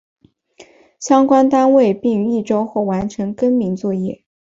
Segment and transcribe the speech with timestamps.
[0.99, 4.23] 相关单位并于一周后完成更名作业。